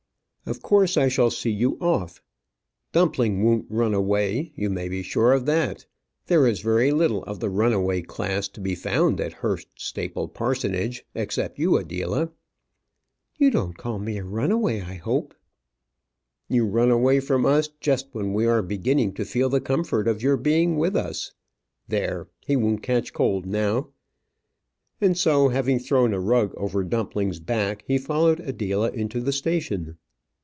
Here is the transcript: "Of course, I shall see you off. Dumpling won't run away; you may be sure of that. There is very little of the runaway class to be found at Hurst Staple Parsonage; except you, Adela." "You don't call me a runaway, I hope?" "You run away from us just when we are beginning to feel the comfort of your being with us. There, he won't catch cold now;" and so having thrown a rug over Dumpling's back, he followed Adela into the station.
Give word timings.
"Of 0.43 0.61
course, 0.63 0.97
I 0.97 1.07
shall 1.07 1.29
see 1.29 1.51
you 1.51 1.77
off. 1.79 2.21
Dumpling 2.91 3.41
won't 3.43 3.67
run 3.69 3.93
away; 3.93 4.51
you 4.55 4.69
may 4.69 4.89
be 4.89 5.01
sure 5.01 5.31
of 5.31 5.45
that. 5.45 5.85
There 6.27 6.45
is 6.45 6.59
very 6.61 6.91
little 6.91 7.23
of 7.23 7.39
the 7.39 7.49
runaway 7.49 8.01
class 8.01 8.49
to 8.49 8.59
be 8.59 8.75
found 8.75 9.21
at 9.21 9.31
Hurst 9.31 9.67
Staple 9.77 10.27
Parsonage; 10.27 11.05
except 11.15 11.57
you, 11.57 11.77
Adela." 11.77 12.31
"You 13.37 13.49
don't 13.49 13.77
call 13.77 13.99
me 13.99 14.17
a 14.17 14.25
runaway, 14.25 14.79
I 14.81 14.95
hope?" 14.95 15.35
"You 16.49 16.65
run 16.65 16.91
away 16.91 17.21
from 17.21 17.45
us 17.45 17.69
just 17.79 18.09
when 18.11 18.33
we 18.33 18.45
are 18.45 18.63
beginning 18.63 19.13
to 19.13 19.25
feel 19.25 19.47
the 19.47 19.61
comfort 19.61 20.05
of 20.07 20.23
your 20.23 20.37
being 20.37 20.75
with 20.75 20.97
us. 20.97 21.31
There, 21.87 22.27
he 22.45 22.57
won't 22.57 22.83
catch 22.83 23.13
cold 23.13 23.45
now;" 23.45 23.89
and 24.99 25.15
so 25.17 25.47
having 25.49 25.79
thrown 25.79 26.13
a 26.13 26.19
rug 26.19 26.53
over 26.57 26.83
Dumpling's 26.83 27.39
back, 27.39 27.85
he 27.87 27.97
followed 27.97 28.41
Adela 28.41 28.89
into 28.89 29.21
the 29.21 29.31
station. 29.31 29.97